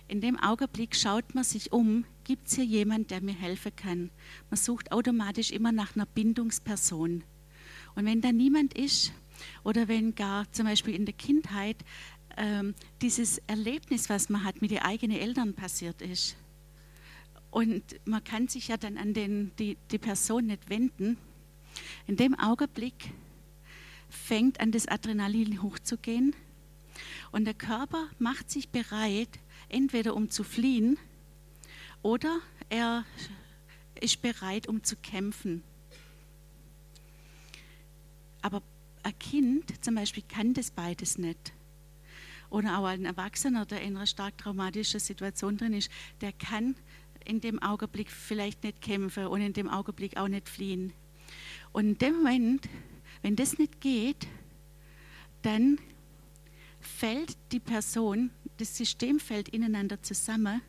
[0.08, 4.10] in dem Augenblick schaut man sich um, gibt es hier jemand, der mir helfen kann?
[4.50, 7.24] Man sucht automatisch immer nach einer Bindungsperson.
[8.00, 9.12] Und wenn da niemand ist,
[9.66, 11.76] oder wenn gar zum Beispiel in der Kindheit
[12.38, 16.38] ähm, dieses Erlebnis, was man hat, mit den eigenen Eltern passiert ist,
[17.52, 21.18] und man kann sich ja dann an den, die, die Person nicht wenden,
[22.08, 23.12] in dem Augenblick
[24.08, 26.34] fängt an das Adrenalin hochzugehen
[27.34, 30.98] und der Körper macht sich bereit, entweder um zu fliehen
[32.02, 33.04] oder er
[34.00, 35.64] ist bereit, um zu kämpfen.
[38.42, 38.62] Aber
[39.04, 41.54] ein Kind zum Beispiel kann das beides nicht.
[42.50, 46.76] Oder auch ein Erwachsener, der in einer stark traumatischen Situation drin ist, der kann
[47.26, 50.94] in dem Augenblick vielleicht nicht kämpfen und in dem Augenblick auch nicht fliehen.
[51.72, 52.68] Und in dem Moment,
[53.22, 54.28] wenn das nicht geht,
[55.44, 55.80] dann
[56.80, 60.62] fällt die Person, das System fällt ineinander zusammen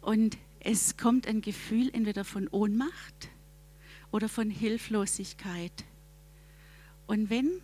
[0.00, 3.28] und es kommt ein Gefühl entweder von Ohnmacht
[4.10, 5.84] oder von Hilflosigkeit.
[7.06, 7.60] Und wenn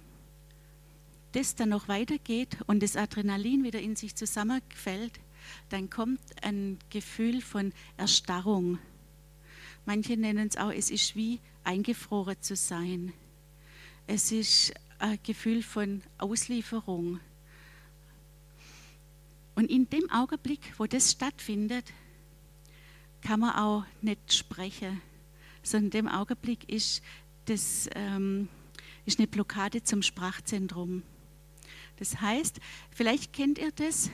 [1.32, 5.20] das dann noch weitergeht und das Adrenalin wieder in sich zusammenfällt,
[5.68, 8.78] dann kommt ein Gefühl von Erstarrung.
[9.86, 13.12] Manche nennen es auch, es ist wie eingefroren zu sein.
[14.06, 17.20] Es ist ein Gefühl von Auslieferung.
[19.54, 21.92] Und in dem Augenblick, wo das stattfindet,
[23.22, 25.00] kann man auch nicht sprechen,
[25.62, 27.02] sondern in dem Augenblick ist
[27.46, 28.48] das ähm,
[29.10, 31.02] ist eine Blockade zum Sprachzentrum.
[31.96, 34.10] Das heißt, vielleicht kennt ihr das,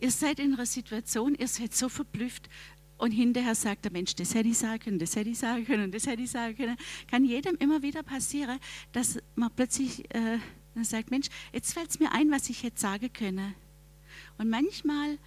[0.00, 2.48] ihr seid in einer Situation, ihr seid so verblüfft
[2.98, 5.90] und hinterher sagt der Mensch, das hätte ich sagen können, das hätte ich sagen können,
[5.90, 6.76] das hätte ich sagen können.
[7.10, 8.60] Kann jedem immer wieder passieren,
[8.92, 10.38] dass man plötzlich äh,
[10.82, 13.54] sagt, Mensch, jetzt fällt es mir ein, was ich hätte sagen können.
[14.38, 15.18] Und manchmal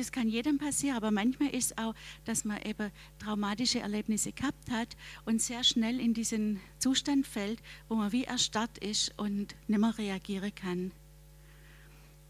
[0.00, 4.96] das kann jedem passieren, aber manchmal ist auch, dass man eben traumatische Erlebnisse gehabt hat
[5.26, 9.98] und sehr schnell in diesen Zustand fällt, wo man wie erstarrt ist und nicht mehr
[9.98, 10.92] reagieren kann.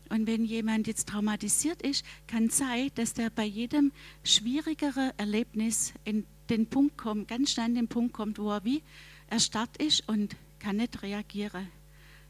[0.09, 3.93] Und wenn jemand jetzt traumatisiert ist, kann sein, dass der bei jedem
[4.25, 8.83] schwierigeren Erlebnis in den Punkt kommt, ganz schnell in den Punkt kommt, wo er wie
[9.29, 11.69] erstarrt ist und kann nicht reagieren.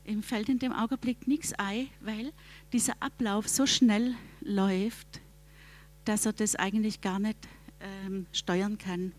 [0.04, 2.32] Ihm fällt in dem Augenblick nichts ein, weil
[2.72, 5.20] dieser Ablauf so schnell läuft
[6.04, 7.38] dass er das eigentlich gar nicht
[7.80, 9.12] ähm, steuern kann.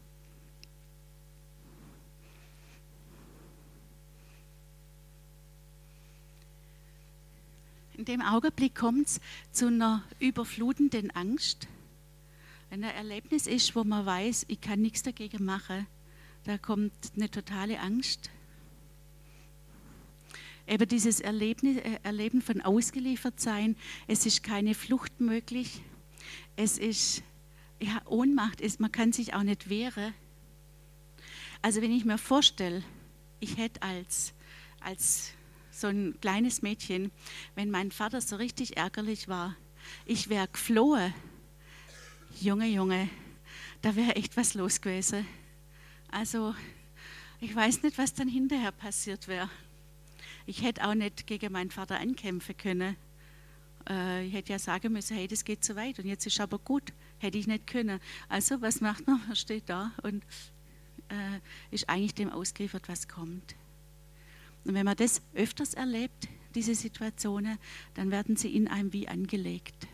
[8.02, 11.68] In dem Augenblick kommt es zu einer überflutenden Angst.
[12.72, 15.86] Wenn ein Erlebnis ist, wo man weiß, ich kann nichts dagegen machen,
[16.46, 18.32] da kommt eine totale Angst.
[20.68, 23.76] Eben dieses Erlebnis, äh, Erleben von Ausgeliefertsein,
[24.08, 25.84] es ist keine Flucht möglich,
[26.56, 27.24] es ist,
[27.82, 30.14] ja, Ohnmacht ist, man kann sich auch nicht wehren.
[31.62, 32.84] Also wenn ich mir vorstelle,
[33.40, 34.34] ich hätte als,
[34.80, 35.34] als
[35.72, 37.12] so ein kleines Mädchen,
[37.56, 39.56] wenn mein Vater so richtig ärgerlich war,
[40.06, 41.14] ich wäre geflohen.
[42.40, 43.10] Junge, Junge,
[43.82, 45.26] da wäre echt was los gewesen.
[46.10, 46.56] Also
[47.40, 49.50] ich weiß nicht, was dann hinterher passiert wäre.
[50.46, 52.96] Ich hätte auch nicht gegen meinen Vater ankämpfen können.
[53.90, 56.60] Äh, ich hätte ja sagen müssen, hey, das geht zu weit und jetzt ist aber
[56.60, 56.94] gut.
[57.20, 58.00] Hätte ich nicht können.
[58.30, 59.22] Also, was macht man?
[59.28, 60.24] Man steht da und
[61.10, 61.40] äh,
[61.72, 63.56] ist eigentlich dem ausgeliefert, was kommt.
[64.64, 67.58] Und wenn man das öfters erlebt, diese Situationen,
[67.96, 69.88] dann werden sie in einem wie angelegt.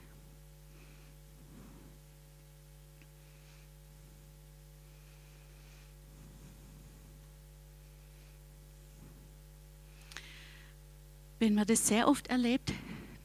[11.40, 12.74] Wenn man das sehr oft erlebt,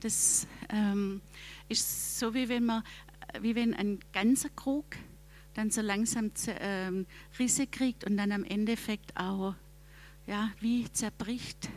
[0.02, 1.20] das ähm,
[1.68, 2.82] ist so, wie wenn, man,
[3.40, 4.84] wie wenn ein ganzer Krug
[5.54, 7.06] dann so langsam ähm,
[7.38, 9.54] Risse kriegt und dann am Endeffekt auch
[10.26, 11.68] ja, wie zerbricht,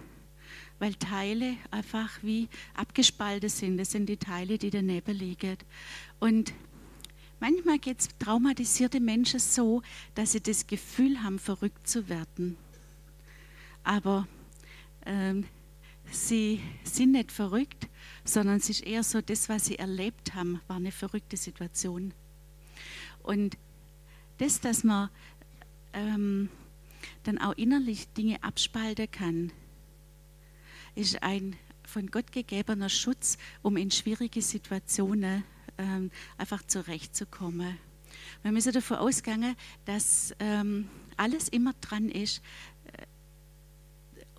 [0.80, 3.78] weil Teile einfach wie abgespalten sind.
[3.78, 5.58] Das sind die Teile, die daneben liegen.
[6.20, 6.54] Und
[7.40, 9.82] manchmal geht es traumatisierte Menschen so,
[10.14, 12.58] dass sie das Gefühl haben, verrückt zu werden.
[13.84, 14.28] Aber
[15.06, 15.46] ähm,
[16.12, 17.88] sie sind nicht verrückt,
[18.24, 22.14] sondern es ist eher so, das, was sie erlebt haben, war eine verrückte Situation.
[23.24, 23.58] Und
[24.38, 25.10] das, dass man
[25.94, 26.50] ähm,
[27.24, 29.52] dann auch innerlich Dinge abspalten kann,
[30.96, 35.44] ist ein von Gott gegebener Schutz, um in schwierige Situationen
[35.78, 37.78] ähm, einfach zurechtzukommen.
[38.44, 42.42] Wir müssen davon ausgehen, dass ähm, alles immer dran ist,
[42.86, 43.06] äh,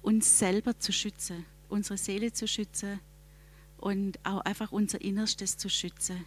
[0.03, 3.01] uns selber zu schützen, unsere Seele zu schützen
[3.77, 6.25] und auch einfach unser Innerstes zu schützen.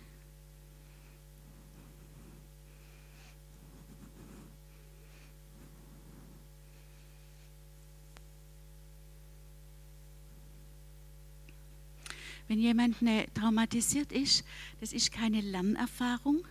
[12.48, 12.98] Wenn jemand
[13.36, 14.44] traumatisiert ist,
[14.80, 16.48] das ist keine Lernerfahrung.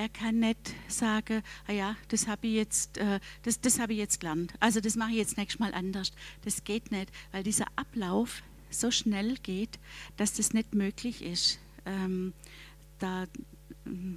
[0.00, 3.98] Er kann nicht sagen, ah ja, das habe ich jetzt, äh, das, das habe ich
[3.98, 4.54] jetzt gelernt.
[4.58, 6.12] Also das mache ich jetzt nächstes Mal anders.
[6.40, 9.78] Das geht nicht, weil dieser Ablauf so schnell geht,
[10.16, 12.32] dass das nicht möglich ist, ähm,
[12.98, 13.26] da,
[13.84, 14.14] mm,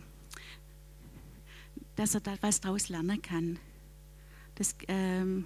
[1.98, 3.60] dass er da was daraus lernen kann.
[4.56, 5.44] Das, ähm,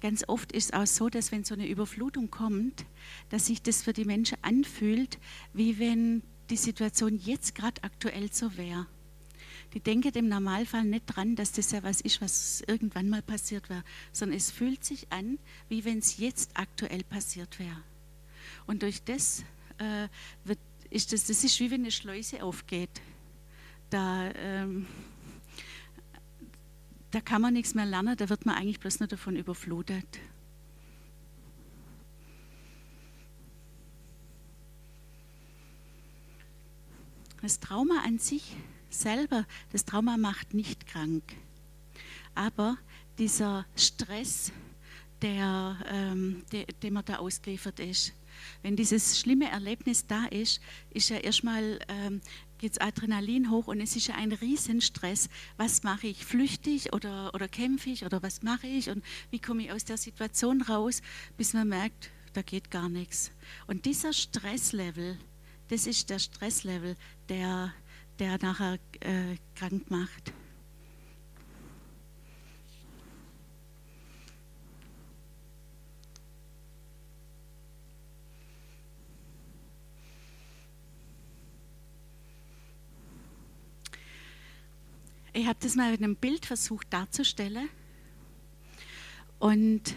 [0.00, 2.84] Ganz oft ist es auch so, dass wenn so eine Überflutung kommt,
[3.30, 5.18] dass sich das für die Menschen anfühlt,
[5.54, 8.86] wie wenn die Situation jetzt gerade aktuell so wäre.
[9.72, 13.68] Die denken im Normalfall nicht dran, dass das ja was ist, was irgendwann mal passiert
[13.68, 17.82] wäre, sondern es fühlt sich an, wie wenn es jetzt aktuell passiert wäre.
[18.66, 19.42] Und durch das
[19.78, 20.08] äh,
[20.44, 20.58] wird,
[20.90, 23.00] ist das, das ist wie wenn eine Schleuse aufgeht.
[23.90, 24.86] Da ähm,
[27.14, 30.18] da kann man nichts mehr lernen, da wird man eigentlich bloß nur davon überflutet.
[37.44, 38.56] Das Trauma an sich
[38.88, 41.22] selber, das Trauma macht nicht krank.
[42.34, 42.78] Aber
[43.18, 44.50] dieser Stress,
[45.20, 48.14] der, ähm, de, dem man da ausgeliefert ist,
[48.62, 52.22] wenn dieses schlimme Erlebnis da ist, ist ja erstmal ähm,
[52.56, 55.28] geht Adrenalin hoch und es ist ja ein Riesenstress.
[55.58, 56.24] Was mache ich?
[56.24, 59.84] Flüchte ich oder, oder kämpfe ich oder was mache ich und wie komme ich aus
[59.84, 61.02] der Situation raus,
[61.36, 63.32] bis man merkt, da geht gar nichts.
[63.66, 65.18] Und dieser Stresslevel,
[65.68, 66.96] das ist der Stresslevel,
[67.28, 67.72] der,
[68.18, 70.32] der nachher äh, krank macht.
[85.36, 87.68] Ich habe das mal in einem Bild versucht darzustellen
[89.40, 89.96] und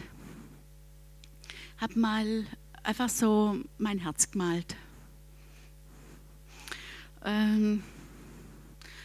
[1.77, 2.45] habe mal
[2.81, 4.75] einfach so mein Herz gemalt.
[7.25, 7.83] Ähm,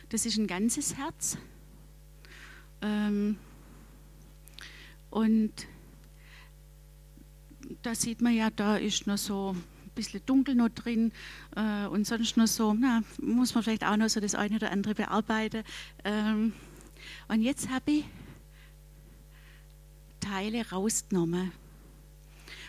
[0.09, 1.39] das ist ein ganzes Herz.
[2.83, 3.37] Ähm,
[5.11, 5.53] und
[7.83, 9.57] da sieht man ja, da ist noch so
[9.95, 11.13] bisschen dunkel noch drin
[11.57, 14.71] äh, und sonst noch so, na, muss man vielleicht auch noch so das eine oder
[14.71, 15.65] andere bearbeiten.
[16.05, 16.53] Ähm,
[17.29, 18.05] und jetzt habe ich
[20.21, 21.53] Teile rausgenommen.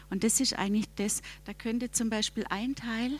[0.09, 3.11] Und das ist eigentlich das, da könnte zum Beispiel ein Teil,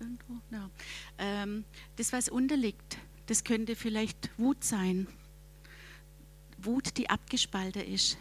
[0.00, 0.70] irgendwo, no,
[1.18, 1.64] ähm,
[1.96, 5.06] das was unterliegt, das könnte vielleicht Wut sein,
[6.58, 8.16] Wut, die abgespalten ist.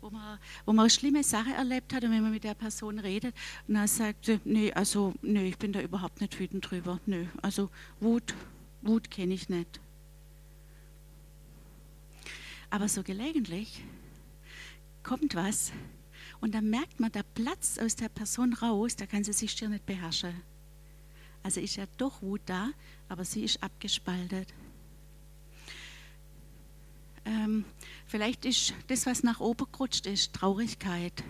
[0.00, 2.98] Wo man, wo man eine schlimme Sache erlebt hat und wenn man mit der Person
[2.98, 3.34] redet
[3.68, 6.98] und dann sagt, nee, also, nee, ich bin da überhaupt nicht wütend drüber.
[7.06, 8.34] Nö, also Wut,
[8.80, 9.80] Wut kenne ich nicht.
[12.68, 13.84] Aber so gelegentlich
[15.02, 15.72] kommt was
[16.40, 19.68] und dann merkt man, der Platz aus der Person raus, da kann sie sich schier
[19.68, 20.34] nicht beherrschen.
[21.42, 22.70] Also ist ja doch Wut da,
[23.08, 24.48] aber sie ist abgespaltet.
[27.24, 27.64] Ähm,
[28.06, 31.24] vielleicht ist das, was nach oben gerutscht ist, Traurigkeit.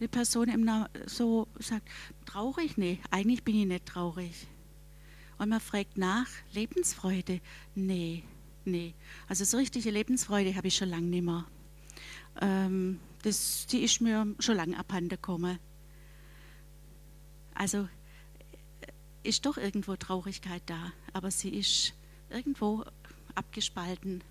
[0.00, 1.88] Die Person im so sagt,
[2.26, 2.76] traurig?
[2.76, 4.46] Nee, eigentlich bin ich nicht traurig.
[5.38, 7.40] Und man fragt nach, Lebensfreude?
[7.74, 8.24] Nee,
[8.64, 8.94] nee.
[9.28, 11.46] Also so richtige Lebensfreude habe ich schon lange nicht mehr.
[12.40, 15.58] Ähm, das, die ist mir schon lange abhanden gekommen.
[17.54, 17.88] Also
[19.26, 21.94] ist doch irgendwo Traurigkeit da, aber sie ist
[22.30, 22.84] irgendwo
[23.34, 24.22] abgespalten.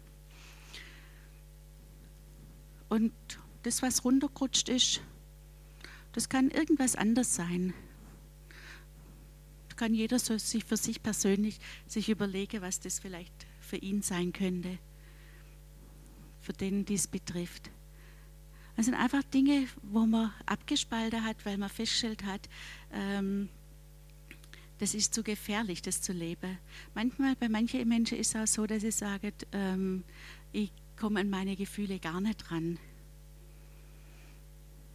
[2.90, 3.14] Und
[3.64, 5.02] das, was runtergerutscht ist,
[6.14, 7.74] das kann irgendwas anders sein.
[9.76, 14.32] Kann jeder so sich für sich persönlich sich überlegen, was das vielleicht für ihn sein
[14.32, 14.78] könnte,
[16.40, 17.70] für den dies betrifft.
[18.78, 22.48] Das sind einfach Dinge, wo man abgespalten hat, weil man festgestellt hat,
[22.94, 23.50] ähm,
[24.80, 26.58] das ist zu gefährlich, das zu leben.
[26.94, 30.04] Manchmal, bei manchen Menschen ist es auch so, dass sie sagen, ähm,
[30.52, 32.78] ich komme an meine Gefühle gar nicht ran.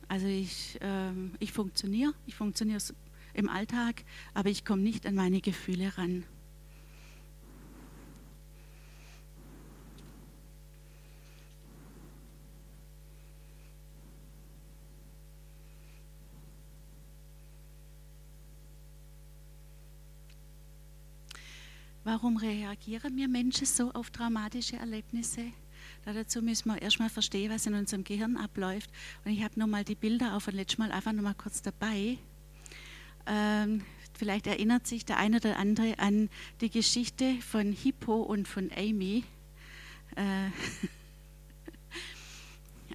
[0.09, 2.81] Also ich, ähm, ich funktioniere, ich funktioniere
[3.33, 4.05] im Alltag,
[4.35, 6.25] aber ich komme nicht an meine Gefühle ran.
[22.11, 25.53] Warum reagieren wir Menschen so auf traumatische Erlebnisse?
[26.05, 28.91] dazu müssen wir erstmal verstehen, was in unserem Gehirn abläuft.
[29.25, 32.19] Und ich habe nochmal die Bilder auch von letztes Mal einfach nochmal kurz dabei.
[33.27, 33.85] Ähm,
[34.19, 36.31] vielleicht erinnert sich der eine oder andere an
[36.61, 39.23] die Geschichte von Hippo und von Amy.
[40.17, 40.51] Äh,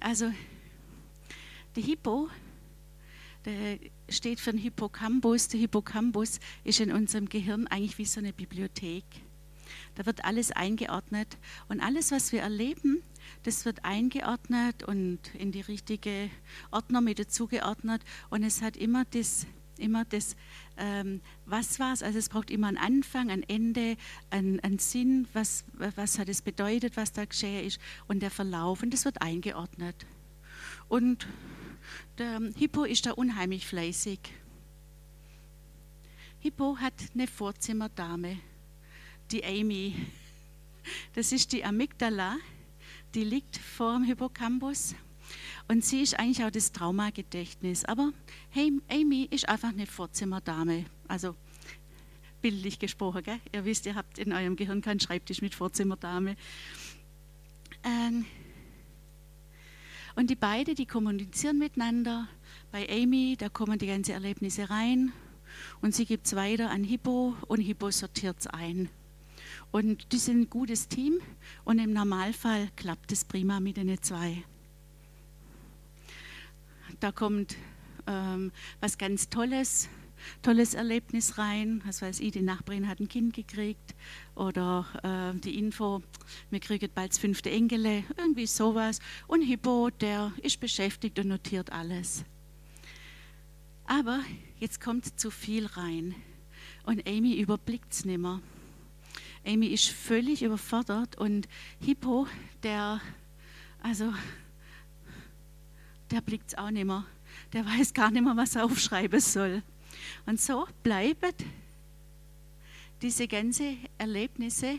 [0.00, 0.30] also,
[1.74, 2.28] der Hippo,
[4.08, 5.48] steht für den Hippocampus.
[5.48, 9.04] Der Hippocampus ist in unserem Gehirn eigentlich wie so eine Bibliothek.
[9.94, 11.38] Da wird alles eingeordnet
[11.68, 13.02] und alles, was wir erleben,
[13.42, 16.30] das wird eingeordnet und in die richtige
[16.70, 19.46] Ordnung mit dazugeordnet und es hat immer das,
[19.78, 20.36] immer das
[20.76, 23.96] ähm, was war es, also es braucht immer einen Anfang, ein Ende,
[24.30, 28.82] einen, einen Sinn, was, was hat es bedeutet, was da geschehen ist und der Verlauf
[28.82, 30.06] und das wird eingeordnet.
[30.88, 31.26] Und
[32.18, 34.20] der Hippo ist da unheimlich fleißig.
[36.40, 38.38] Hippo hat eine Vorzimmerdame
[39.30, 39.94] die Amy.
[41.14, 42.36] Das ist die Amygdala,
[43.14, 44.94] die liegt vor dem Hippocampus.
[45.68, 47.84] Und sie ist eigentlich auch das Traumagedächtnis.
[47.84, 48.12] Aber
[48.50, 50.84] hey, Amy ist einfach eine Vorzimmerdame.
[51.08, 51.34] Also
[52.40, 53.24] bildlich gesprochen.
[53.24, 53.40] Gell?
[53.52, 56.36] Ihr wisst, ihr habt in eurem Gehirn keinen Schreibtisch mit Vorzimmerdame.
[57.82, 58.24] Ähm
[60.16, 62.26] und die beiden, die kommunizieren miteinander.
[62.72, 65.12] Bei Amy, da kommen die ganzen Erlebnisse rein
[65.80, 68.88] und sie gibt es weiter an Hippo und Hippo sortiert es ein.
[69.70, 71.20] Und die sind ein gutes Team
[71.64, 74.42] und im Normalfall klappt es prima mit den zwei.
[76.98, 77.56] Da kommt
[78.06, 79.88] ähm, was ganz Tolles,
[80.42, 81.82] tolles Erlebnis rein.
[81.84, 83.94] Was weiß ich, die Nachbarin hat ein Kind gekriegt
[84.34, 86.02] oder äh, die Info,
[86.50, 89.00] wir kriegen bald das fünfte Enkele, irgendwie sowas.
[89.26, 92.24] Und Hippo, der ist beschäftigt und notiert alles.
[93.84, 94.20] Aber
[94.58, 96.14] jetzt kommt zu viel rein
[96.84, 98.40] und Amy überblickt es nicht mehr.
[99.46, 101.48] Amy ist völlig überfordert und
[101.80, 102.26] Hippo,
[102.64, 103.00] der,
[103.80, 104.12] also,
[106.10, 107.04] der blickt es auch nicht mehr.
[107.52, 109.62] Der weiß gar nicht mehr, was er aufschreiben soll.
[110.26, 111.32] Und so bleiben
[113.02, 114.78] diese ganzen Erlebnisse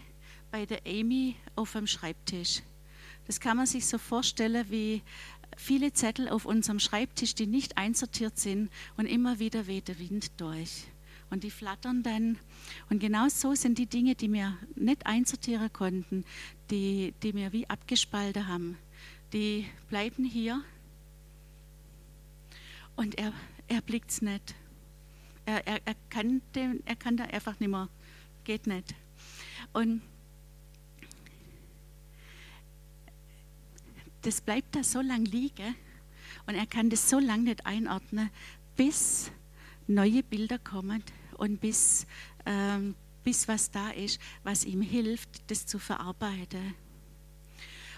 [0.52, 2.62] bei der Amy auf dem Schreibtisch.
[3.26, 5.02] Das kann man sich so vorstellen wie
[5.56, 10.32] viele Zettel auf unserem Schreibtisch, die nicht einsortiert sind und immer wieder weht der Wind
[10.38, 10.86] durch
[11.30, 12.38] und die flattern dann.
[12.90, 16.24] Und genau so sind die Dinge, die wir nicht einsortieren konnten,
[16.70, 18.78] die, die wir wie abgespalten haben,
[19.34, 20.64] die bleiben hier
[22.96, 23.34] und er,
[23.68, 24.56] er blickt es nicht.
[25.48, 27.88] Er, er, er, kann den, er kann da einfach nicht mehr,
[28.44, 28.94] geht nicht.
[29.72, 30.02] Und
[34.24, 35.74] das bleibt da so lang liegen
[36.48, 38.30] und er kann das so lange nicht einordnen,
[38.76, 39.32] bis
[39.88, 41.02] neue Bilder kommen
[41.38, 42.06] und bis,
[42.46, 42.94] ähm,
[43.24, 46.76] bis was da ist, was ihm hilft, das zu verarbeiten.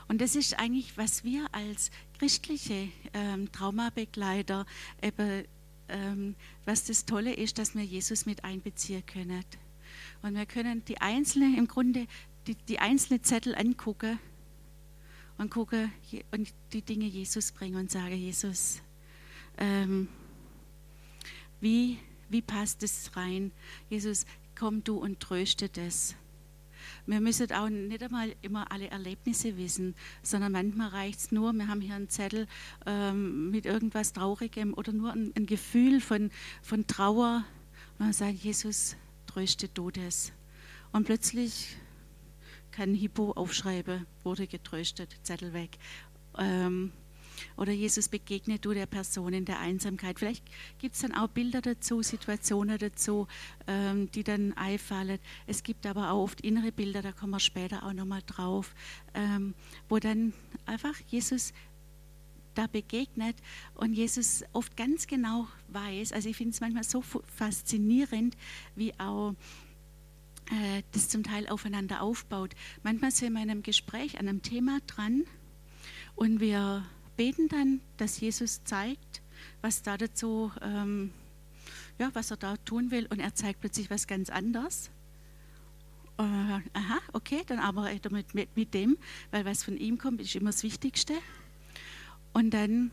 [0.07, 1.89] Und das ist eigentlich, was wir als
[2.19, 4.67] christliche ähm, Traumabegleiter
[5.01, 5.45] eben,
[5.89, 6.35] ähm,
[6.65, 9.43] was das Tolle ist, dass wir Jesus mit einbeziehen können.
[10.21, 12.07] Und wir können die einzelnen, im Grunde
[12.47, 14.19] die, die einzelnen Zettel angucken
[15.37, 15.91] und gucken
[16.31, 18.81] und die Dinge Jesus bringen und sagen, Jesus,
[19.57, 20.07] ähm,
[21.61, 21.97] wie,
[22.29, 23.51] wie passt es rein?
[23.89, 24.25] Jesus,
[24.57, 26.15] komm du und tröste das.
[27.09, 31.67] Wir müssen auch nicht einmal immer alle Erlebnisse wissen, sondern manchmal reicht es nur, wir
[31.67, 32.45] haben hier einen Zettel
[32.85, 36.29] ähm, mit irgendwas Traurigem oder nur ein, ein Gefühl von,
[36.61, 37.45] von Trauer.
[37.97, 38.95] Und man sagt, Jesus,
[39.25, 40.31] tröste das.
[40.91, 41.77] Und plötzlich
[42.69, 45.79] kann Hippo aufschreiben, wurde getröstet, Zettel weg.
[46.37, 46.91] Ähm,
[47.57, 50.19] oder Jesus begegnet du der Person in der Einsamkeit.
[50.19, 50.43] Vielleicht
[50.79, 53.27] gibt es dann auch Bilder dazu, Situationen dazu,
[53.67, 55.19] ähm, die dann einfallen.
[55.47, 58.73] Es gibt aber auch oft innere Bilder, da kommen wir später auch nochmal drauf,
[59.13, 59.53] ähm,
[59.87, 60.33] wo dann
[60.65, 61.53] einfach Jesus
[62.55, 63.37] da begegnet
[63.75, 68.35] und Jesus oft ganz genau weiß, also ich finde es manchmal so faszinierend,
[68.75, 69.33] wie auch
[70.51, 72.55] äh, das zum Teil aufeinander aufbaut.
[72.83, 75.23] Manchmal sind wir in einem Gespräch an einem Thema dran
[76.15, 76.85] und wir
[77.19, 79.21] beten dann, dass Jesus zeigt,
[79.59, 81.11] was da dazu, ähm,
[81.97, 84.89] ja, was er da tun will, und er zeigt plötzlich was ganz anderes.
[86.17, 88.97] Äh, aha, okay, dann arbeite ich mit, mit, mit dem,
[89.31, 91.13] weil was von ihm kommt, ist immer das Wichtigste.
[92.31, 92.89] Und dann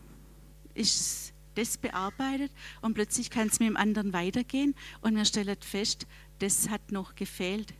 [0.73, 2.51] ist das bearbeitet
[2.81, 6.05] und plötzlich kann es mit dem anderen weitergehen und wir stellen fest,
[6.39, 7.73] das hat noch gefehlt.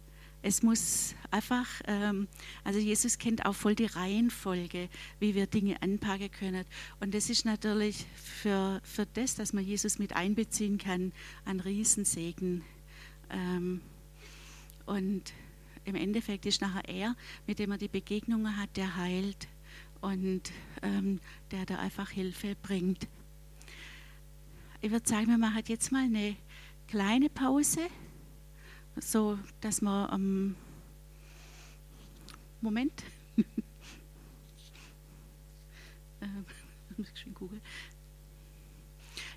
[0.48, 2.30] Es muss einfach, ähm,
[2.64, 4.88] also Jesus kennt auch voll die Reihenfolge,
[5.20, 6.64] wie wir Dinge anpacken können.
[7.02, 11.12] Und das ist natürlich für, für das, dass man Jesus mit einbeziehen kann,
[11.44, 12.64] ein Riesensegen.
[13.30, 13.82] Ähm,
[14.86, 15.34] und
[15.84, 19.50] im Endeffekt ist nachher er, mit dem er die Begegnungen hat, der heilt
[20.00, 20.44] und
[20.82, 21.20] ähm,
[21.52, 23.10] der da einfach Hilfe bringt.
[24.80, 26.38] Ich würde sagen, wir machen jetzt mal eine
[26.88, 27.82] kleine Pause
[29.00, 30.56] so, dass man ähm,
[32.62, 33.04] Moment.
[36.20, 36.46] Ähm,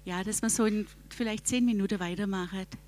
[0.07, 2.79] ja, dass man so in vielleicht zehn Minuten weitermacht.